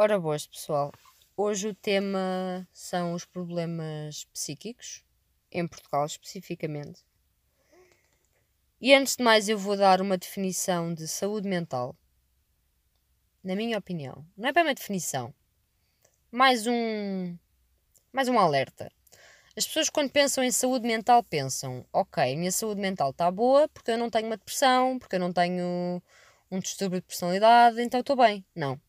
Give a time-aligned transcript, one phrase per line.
[0.00, 0.92] Ora boas, pessoal.
[1.36, 5.02] Hoje o tema são os problemas psíquicos,
[5.50, 7.04] em Portugal especificamente.
[8.80, 11.96] E antes de mais, eu vou dar uma definição de saúde mental.
[13.42, 15.34] Na minha opinião, não é bem uma definição,
[16.30, 17.36] mais um
[18.12, 18.92] mais um alerta.
[19.56, 23.68] As pessoas quando pensam em saúde mental pensam, ok, a minha saúde mental está boa
[23.70, 26.00] porque eu não tenho uma depressão, porque eu não tenho
[26.48, 28.46] um distúrbio de personalidade, então estou bem.
[28.54, 28.80] Não.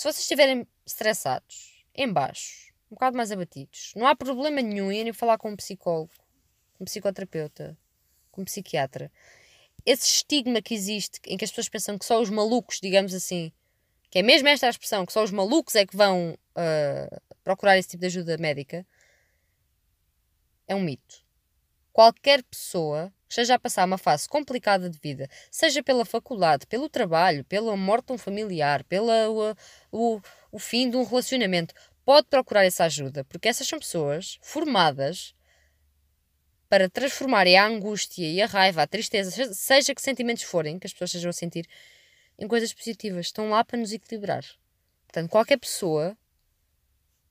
[0.00, 5.00] Se vocês estiverem estressados, em baixo, um bocado mais abatidos, não há problema nenhum em
[5.00, 6.10] irem falar com um psicólogo,
[6.72, 7.76] com um psicoterapeuta,
[8.32, 9.12] com um psiquiatra.
[9.84, 13.52] Esse estigma que existe, em que as pessoas pensam que só os malucos, digamos assim,
[14.08, 17.76] que é mesmo esta a expressão, que só os malucos é que vão uh, procurar
[17.76, 18.86] esse tipo de ajuda médica,
[20.66, 21.22] é um mito.
[21.92, 26.88] Qualquer pessoa que esteja a passar uma fase complicada de vida, seja pela faculdade, pelo
[26.88, 29.10] trabalho, pela morte de um familiar, pelo
[29.92, 30.20] o,
[30.50, 35.34] o, fim de um relacionamento, pode procurar essa ajuda, porque essas são pessoas formadas
[36.68, 40.92] para transformarem a angústia e a raiva, a tristeza, seja que sentimentos forem que as
[40.92, 41.66] pessoas estejam a sentir,
[42.40, 43.26] em coisas positivas.
[43.26, 44.44] Estão lá para nos equilibrar.
[45.06, 46.16] Portanto, qualquer pessoa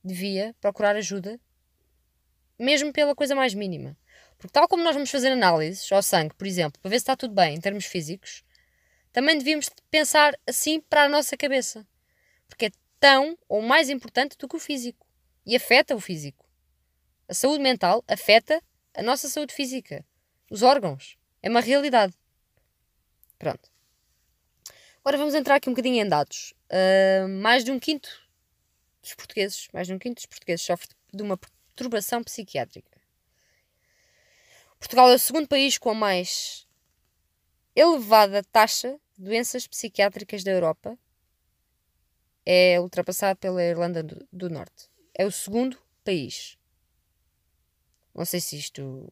[0.04, 1.38] devia procurar ajuda
[2.58, 3.96] mesmo pela coisa mais mínima.
[4.40, 7.14] Porque, tal como nós vamos fazer análises ao sangue, por exemplo, para ver se está
[7.14, 8.42] tudo bem em termos físicos,
[9.12, 11.86] também devíamos pensar assim para a nossa cabeça.
[12.48, 15.06] Porque é tão ou mais importante do que o físico.
[15.44, 16.48] E afeta o físico.
[17.28, 18.62] A saúde mental afeta
[18.94, 20.06] a nossa saúde física.
[20.50, 21.18] Os órgãos.
[21.42, 22.14] É uma realidade.
[23.38, 23.70] Pronto.
[25.00, 26.54] Agora vamos entrar aqui um bocadinho em dados.
[26.72, 28.08] Uh, mais de um quinto
[29.02, 32.89] dos portugueses, mais de um quinto dos portugueses sofre de uma perturbação psiquiátrica.
[34.80, 36.66] Portugal é o segundo país com a mais
[37.76, 40.98] elevada taxa de doenças psiquiátricas da Europa.
[42.44, 44.90] É ultrapassado pela Irlanda do, Norte.
[45.14, 46.58] É o segundo país.
[48.12, 49.08] Não sei se isto.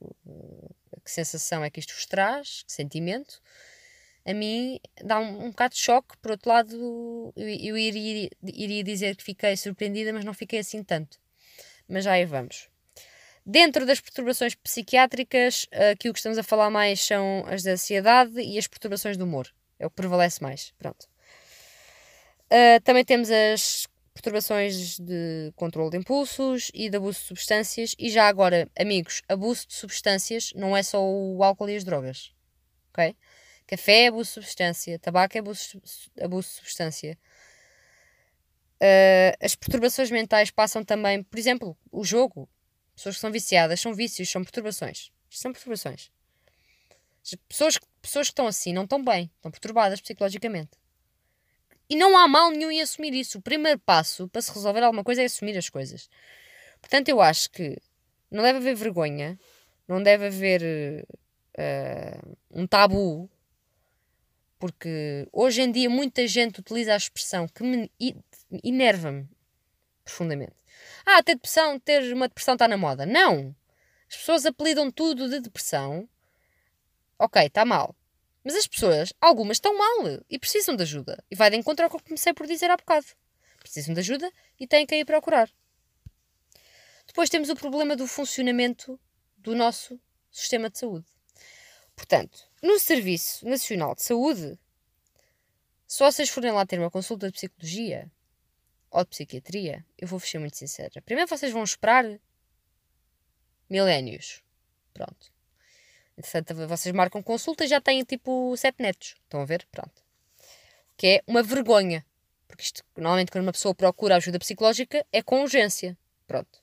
[1.05, 3.41] Que sensação é que isto vos traz, que sentimento.
[4.25, 6.17] A mim dá um, um bocado de choque.
[6.17, 10.83] Por outro lado, eu, eu iria, iria dizer que fiquei surpreendida, mas não fiquei assim
[10.83, 11.21] tanto
[11.89, 12.69] mas já aí vamos.
[13.51, 18.39] Dentro das perturbações psiquiátricas, aqui o que estamos a falar mais são as da ansiedade
[18.43, 19.49] e as perturbações do humor.
[19.79, 20.75] É o que prevalece mais.
[20.77, 21.09] Pronto.
[22.53, 27.95] Uh, também temos as perturbações de controle de impulsos e de abuso de substâncias.
[27.99, 32.35] E já agora, amigos, abuso de substâncias não é só o álcool e as drogas.
[32.93, 33.17] Ok?
[33.67, 35.81] Café é abuso de substância, tabaco é abuso,
[36.21, 37.19] abuso de substância,
[38.81, 42.49] Uh, as perturbações mentais passam também, por exemplo, o jogo.
[42.99, 45.13] Pessoas que são viciadas são vícios, são perturbações.
[45.31, 46.11] São perturbações.
[47.23, 50.73] As pessoas, pessoas que estão assim não estão bem, estão perturbadas psicologicamente.
[51.89, 53.39] E não há mal nenhum em assumir isso.
[53.39, 56.11] O primeiro passo para se resolver alguma coisa é assumir as coisas.
[56.81, 57.79] Portanto, eu acho que
[58.29, 59.39] não deve haver vergonha,
[59.87, 61.07] não deve haver
[61.57, 63.31] uh, um tabu
[64.59, 67.89] porque hoje em dia muita gente utiliza a expressão que me
[68.65, 69.29] enerva-me
[70.09, 70.57] profundamente.
[71.05, 73.05] Ah, ter depressão, ter uma depressão está na moda.
[73.05, 73.55] Não!
[74.09, 76.09] As pessoas apelidam tudo de depressão.
[77.19, 77.95] Ok, está mal.
[78.43, 81.23] Mas as pessoas, algumas estão mal e precisam de ajuda.
[81.31, 83.07] E vai de encontro ao que eu comecei por dizer há bocado.
[83.61, 85.51] Precisam de ajuda e têm que ir procurar.
[87.07, 88.99] Depois temos o problema do funcionamento
[89.37, 91.07] do nosso sistema de saúde.
[91.95, 94.59] Portanto, no Serviço Nacional de Saúde,
[95.87, 98.11] se vocês forem lá ter uma consulta de psicologia
[98.91, 101.03] ou de psiquiatria, eu vou ser muito sincera.
[101.03, 102.05] Primeiro vocês vão esperar
[103.69, 104.43] milénios.
[104.93, 105.33] Pronto.
[106.17, 109.15] Entretanto, vocês marcam consulta e já têm tipo sete netos.
[109.23, 109.67] Estão a ver?
[109.71, 110.03] Pronto.
[110.97, 112.05] Que é uma vergonha.
[112.49, 115.97] Porque isto, normalmente, quando uma pessoa procura ajuda psicológica, é com urgência.
[116.27, 116.61] Pronto.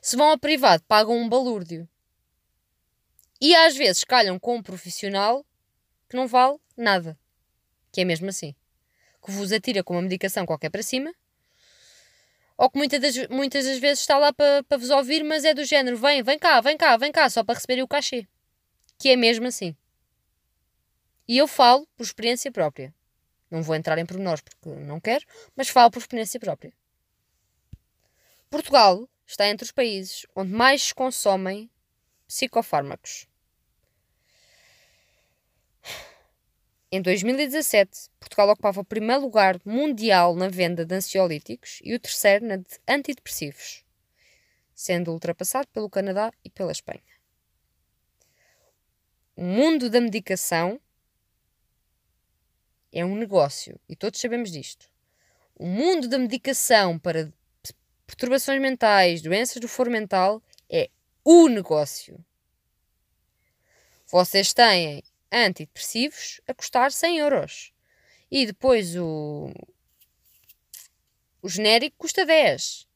[0.00, 1.88] Se vão a privado, pagam um balúrdio.
[3.40, 5.44] E às vezes calham com um profissional
[6.08, 7.18] que não vale nada.
[7.90, 8.54] Que é mesmo assim.
[9.24, 11.12] Que vos atira com uma medicação qualquer para cima.
[12.58, 15.54] Ou que muitas das, muitas das vezes está lá para pa vos ouvir, mas é
[15.54, 18.26] do género: vem, vem cá, vem cá, vem cá, só para receberem o cachê.
[18.98, 19.76] Que é mesmo assim.
[21.28, 22.92] E eu falo por experiência própria.
[23.48, 25.24] Não vou entrar em pormenores porque não quero,
[25.54, 26.72] mas falo por experiência própria.
[28.50, 31.70] Portugal está entre os países onde mais se consomem
[32.26, 33.28] psicofármacos.
[36.90, 42.46] Em 2017, Portugal ocupava o primeiro lugar mundial na venda de ansiolíticos e o terceiro
[42.46, 43.84] na de antidepressivos,
[44.74, 47.02] sendo ultrapassado pelo Canadá e pela Espanha.
[49.36, 50.80] O mundo da medicação
[52.90, 54.90] é um negócio e todos sabemos disto.
[55.58, 57.30] o mundo da medicação para
[58.06, 60.88] perturbações mentais, doenças do foro mental, é
[61.22, 62.24] o negócio.
[64.06, 65.02] Vocês têm
[65.32, 67.72] antidepressivos a custar 100 euros.
[68.30, 69.52] E depois o,
[71.42, 72.86] o genérico custa 10.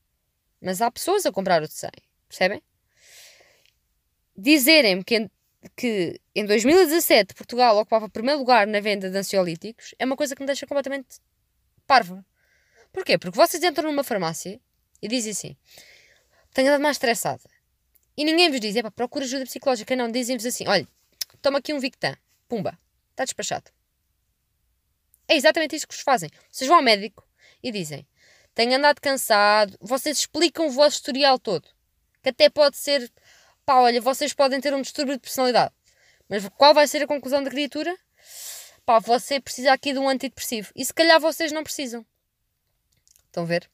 [0.61, 1.91] Mas há pessoas a comprar o de 100.
[2.29, 2.63] Percebem?
[4.37, 5.31] Dizerem-me que,
[5.77, 10.43] que em 2017 Portugal ocupava primeiro lugar na venda de ansiolíticos é uma coisa que
[10.43, 11.21] me deixa completamente
[11.87, 12.25] parva.
[12.93, 13.19] Porquê?
[13.19, 14.61] Porque vocês entram numa farmácia
[15.01, 15.57] e dizem assim:
[16.53, 17.43] tenho andado mais estressada.
[18.17, 19.97] E ninguém vos diz, é para procura ajuda psicológica.
[19.97, 20.87] Não, dizem-vos assim: olha,
[21.41, 22.17] toma aqui um Victan.
[22.49, 22.79] Pumba,
[23.11, 23.71] está despachado.
[25.29, 26.29] É exatamente isso que vos fazem.
[26.51, 27.27] Vocês vão ao médico
[27.63, 28.07] e dizem:
[28.55, 29.77] tenho andado cansado.
[29.81, 31.69] Vocês explicam o vosso historial todo.
[32.23, 33.11] Que até pode ser,
[33.65, 35.73] pá, olha, vocês podem ter um distúrbio de personalidade.
[36.29, 37.97] Mas qual vai ser a conclusão da criatura?
[38.85, 40.71] Pá, você precisa aqui de um antidepressivo.
[40.77, 42.05] E se calhar vocês não precisam.
[43.27, 43.71] Estão a ver?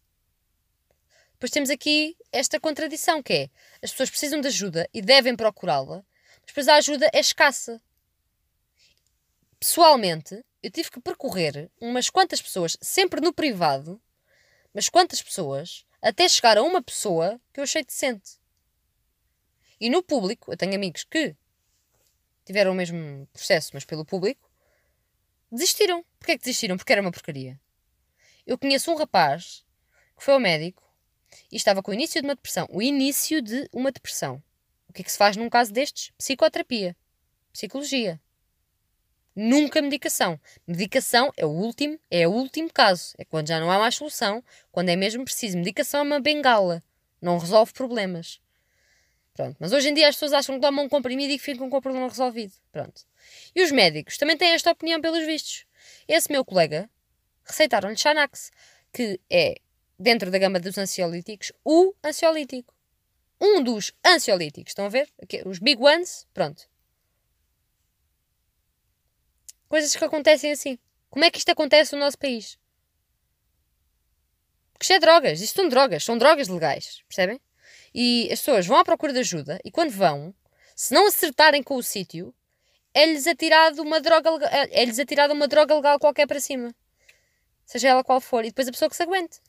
[1.32, 3.50] Depois temos aqui esta contradição que é
[3.82, 6.04] as pessoas precisam de ajuda e devem procurá-la,
[6.48, 7.80] depois a ajuda é escassa.
[9.60, 14.00] Pessoalmente, eu tive que percorrer umas quantas pessoas, sempre no privado,
[14.72, 18.40] mas quantas pessoas, até chegar a uma pessoa que eu achei decente.
[19.78, 21.36] E no público, eu tenho amigos que
[22.46, 24.50] tiveram o mesmo processo, mas pelo público,
[25.52, 26.02] desistiram.
[26.18, 26.78] Porquê é que desistiram?
[26.78, 27.60] Porque era uma porcaria.
[28.46, 29.66] Eu conheço um rapaz
[30.16, 30.82] que foi ao médico
[31.52, 32.66] e estava com o início de uma depressão.
[32.70, 34.42] O início de uma depressão.
[34.88, 36.10] O que é que se faz num caso destes?
[36.16, 36.96] Psicoterapia.
[37.52, 38.20] Psicologia.
[39.34, 40.40] Nunca medicação.
[40.66, 43.14] Medicação é o último, é o último caso.
[43.18, 44.42] É quando já não há mais solução,
[44.72, 45.56] quando é mesmo preciso.
[45.56, 46.82] Medicação é uma bengala.
[47.20, 48.40] Não resolve problemas.
[49.34, 49.56] Pronto.
[49.60, 51.76] Mas hoje em dia as pessoas acham que tomam um comprimido e que ficam com
[51.76, 52.52] o problema resolvido.
[52.72, 53.02] Pronto.
[53.54, 55.64] E os médicos também têm esta opinião pelos vistos.
[56.08, 56.90] Esse meu colega
[57.44, 58.50] receitaram-lhe Xanax,
[58.92, 59.60] que é,
[59.96, 62.74] dentro da gama dos ansiolíticos, o ansiolítico.
[63.40, 64.70] Um dos ansiolíticos.
[64.70, 65.08] Estão a ver?
[65.46, 66.26] Os big ones.
[66.32, 66.68] Pronto.
[69.68, 70.78] Coisas que acontecem assim.
[71.10, 72.58] Como é que isto acontece no nosso país?
[74.72, 75.40] Porque isto é drogas.
[75.40, 76.04] Isto são drogas.
[76.04, 77.02] São drogas legais.
[77.08, 77.40] Percebem?
[77.94, 80.34] E as pessoas vão à procura de ajuda e quando vão,
[80.76, 82.34] se não acertarem com o sítio,
[82.92, 84.30] é-lhes atirado uma droga
[84.70, 86.74] é-lhes atirada uma droga legal qualquer para cima
[87.68, 89.40] seja ela qual for, e depois a pessoa que se aguente.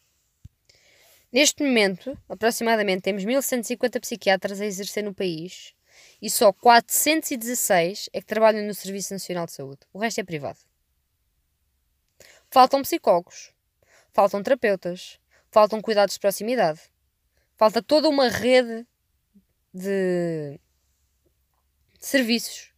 [1.33, 5.75] Neste momento, aproximadamente, temos 1150 psiquiatras a exercer no país
[6.21, 9.81] e só 416 é que trabalham no Serviço Nacional de Saúde.
[9.93, 10.59] O resto é privado.
[12.51, 13.53] Faltam psicólogos,
[14.13, 15.19] faltam terapeutas,
[15.51, 16.81] faltam cuidados de proximidade,
[17.57, 18.87] falta toda uma rede
[19.75, 20.59] de
[21.99, 22.73] serviços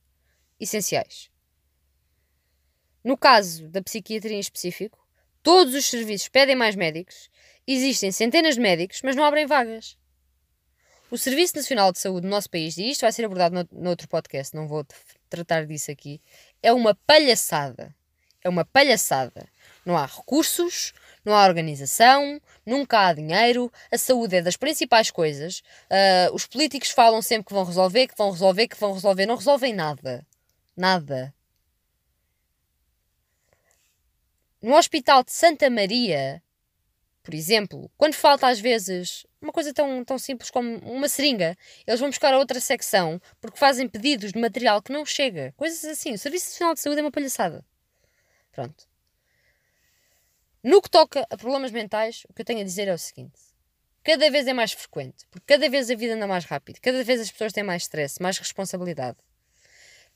[0.58, 1.30] essenciais.
[3.04, 4.98] No caso da psiquiatria em específico,
[5.42, 7.30] todos os serviços pedem mais médicos
[7.70, 9.94] Existem centenas de médicos, mas não abrem vagas.
[11.10, 13.90] O Serviço Nacional de Saúde no nosso país, e isto vai ser abordado no, no
[13.90, 14.86] outro podcast, não vou
[15.28, 16.18] tratar disso aqui,
[16.62, 17.94] é uma palhaçada.
[18.42, 19.46] É uma palhaçada.
[19.84, 25.58] Não há recursos, não há organização, nunca há dinheiro, a saúde é das principais coisas.
[25.90, 29.36] Uh, os políticos falam sempre que vão resolver, que vão resolver, que vão resolver, não
[29.36, 30.26] resolvem nada.
[30.74, 31.34] Nada.
[34.62, 36.42] No Hospital de Santa Maria,
[37.28, 42.00] por exemplo, quando falta às vezes uma coisa tão, tão simples como uma seringa, eles
[42.00, 45.52] vão buscar a outra secção porque fazem pedidos de material que não chega.
[45.54, 46.14] Coisas assim.
[46.14, 47.62] O Serviço Nacional de Saúde é uma palhaçada.
[48.50, 48.88] Pronto.
[50.64, 53.38] No que toca a problemas mentais, o que eu tenho a dizer é o seguinte:
[54.02, 57.20] cada vez é mais frequente, porque cada vez a vida anda mais rápido, cada vez
[57.20, 59.18] as pessoas têm mais stress, mais responsabilidade.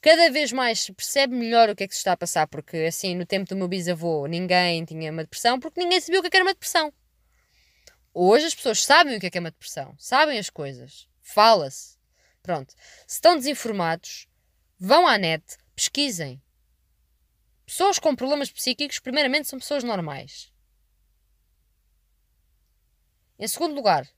[0.01, 2.77] Cada vez mais se percebe melhor o que é que se está a passar, porque
[2.79, 6.29] assim, no tempo do meu bisavô, ninguém tinha uma depressão, porque ninguém sabia o que
[6.35, 6.93] é era uma depressão.
[8.15, 11.97] Hoje as pessoas sabem o que é, que é uma depressão, sabem as coisas, fala-se.
[12.43, 12.75] Pronto.
[13.07, 14.27] Se estão desinformados,
[14.79, 16.43] vão à net, pesquisem.
[17.65, 20.53] Pessoas com problemas psíquicos, primeiramente, são pessoas normais.
[23.39, 24.09] Em segundo lugar,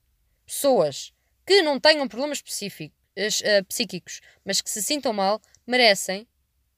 [0.45, 1.13] pessoas
[1.47, 6.27] que não tenham problemas uh, psíquicos, mas que se sintam mal, merecem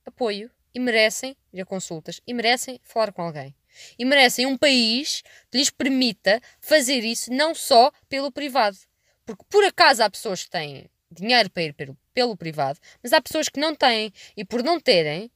[0.05, 3.55] apoio e merecem ir a consultas e merecem falar com alguém.
[3.99, 8.77] E merecem um país que lhes permita fazer isso não só pelo privado.
[9.25, 13.21] Porque por acaso há pessoas que têm dinheiro para ir pelo, pelo privado, mas há
[13.21, 15.31] pessoas que não têm e por não terem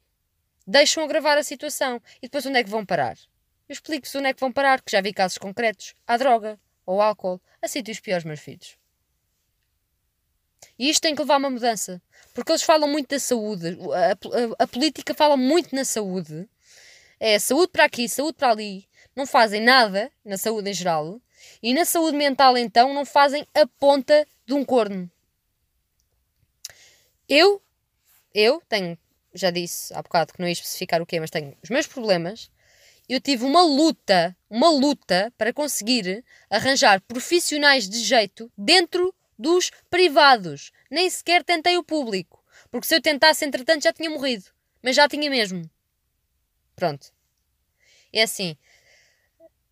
[0.66, 2.00] deixam agravar a situação.
[2.18, 3.16] E depois onde é que vão parar?
[3.68, 5.94] Eu explico-vos onde é que vão parar, que já vi casos concretos.
[6.06, 8.76] À droga ou álcool, a sítios piores, meus filhos.
[10.78, 12.02] E isto tem que levar a uma mudança.
[12.34, 13.78] Porque eles falam muito da saúde.
[13.92, 16.48] A, a, a, política fala muito na saúde.
[17.22, 18.88] É saúde para aqui, saúde para ali.
[19.14, 21.20] Não fazem nada na saúde em geral.
[21.62, 25.10] E na saúde mental, então, não fazem a ponta de um corno.
[27.28, 27.62] Eu,
[28.34, 28.98] eu tenho,
[29.34, 32.50] já disse há bocado que não ia especificar o quê, mas tenho os meus problemas.
[33.06, 40.72] Eu tive uma luta, uma luta para conseguir arranjar profissionais de jeito dentro dos privados.
[40.90, 42.42] Nem sequer tentei o público.
[42.70, 44.44] Porque se eu tentasse, entretanto, já tinha morrido.
[44.82, 45.68] Mas já tinha mesmo.
[46.80, 47.12] Pronto.
[48.10, 48.56] É assim.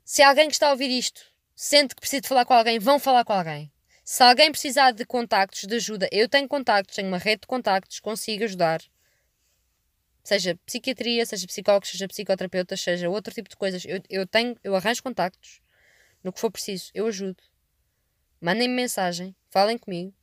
[0.04, 1.22] Se alguém que está a ouvir isto
[1.56, 3.72] sente que precisa de falar com alguém, vão falar com alguém.
[4.04, 7.98] Se alguém precisar de contactos, de ajuda, eu tenho contactos, tenho uma rede de contactos,
[7.98, 8.82] consigo ajudar.
[10.22, 13.86] Seja psiquiatria, seja psicólogos, seja psicoterapeutas, seja outro tipo de coisas.
[13.86, 15.62] Eu, eu tenho, eu arranjo contactos.
[16.22, 17.42] No que for preciso, eu ajudo.
[18.38, 20.14] Mandem-me mensagem, falem comigo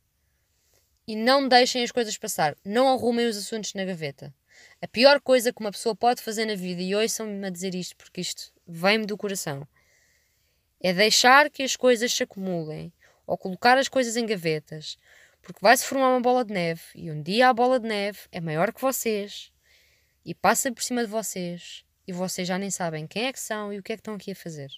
[1.04, 2.56] e não deixem as coisas passar.
[2.64, 4.32] Não arrumem os assuntos na gaveta.
[4.80, 7.96] A pior coisa que uma pessoa pode fazer na vida, e ouçam-me a dizer isto
[7.96, 9.66] porque isto vem-me do coração,
[10.80, 12.92] é deixar que as coisas se acumulem
[13.26, 14.96] ou colocar as coisas em gavetas,
[15.42, 18.40] porque vai-se formar uma bola de neve e um dia a bola de neve é
[18.40, 19.52] maior que vocês
[20.24, 23.72] e passa por cima de vocês e vocês já nem sabem quem é que são
[23.72, 24.70] e o que é que estão aqui a fazer.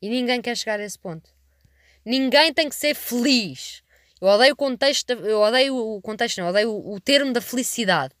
[0.00, 1.34] E ninguém quer chegar a esse ponto.
[2.04, 3.82] Ninguém tem que ser feliz.
[4.26, 8.12] Eu odeio o contexto, eu odeio o contexto, não, odeio o, o termo da felicidade.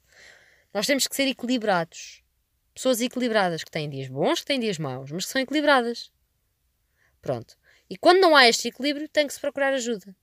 [0.72, 2.22] Nós temos que ser equilibrados.
[2.72, 6.12] Pessoas equilibradas, que têm dias bons, que têm dias maus, mas que são equilibradas.
[7.20, 7.56] Pronto.
[7.90, 10.14] E quando não há este equilíbrio, tem que se procurar ajuda.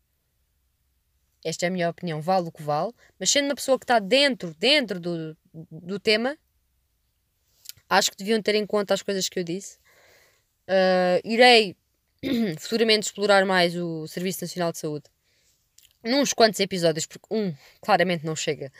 [1.44, 4.00] Esta é a minha opinião, vale o que vale, mas sendo uma pessoa que está
[4.00, 5.38] dentro, dentro do,
[5.70, 6.38] do tema,
[7.90, 9.78] acho que deviam ter em conta as coisas que eu disse.
[10.66, 11.76] Uh, irei
[12.58, 15.12] futuramente explorar mais o Serviço Nacional de Saúde
[16.04, 18.72] nos quantos episódios, porque um claramente não chega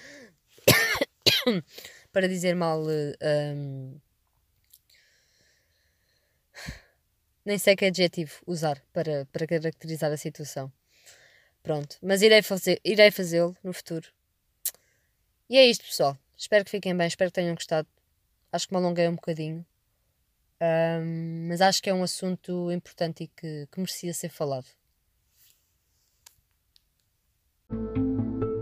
[2.12, 2.82] para dizer mal.
[2.82, 4.00] Um,
[7.46, 10.72] nem sei que adjetivo usar para, para caracterizar a situação.
[11.62, 14.08] Pronto, mas irei, fazer, irei fazê-lo no futuro.
[15.50, 16.18] E é isto, pessoal.
[16.38, 17.88] Espero que fiquem bem, espero que tenham gostado.
[18.52, 19.66] Acho que me alonguei um bocadinho.
[20.62, 24.68] Um, mas acho que é um assunto importante e que, que merecia ser falado.
[27.74, 28.53] うん。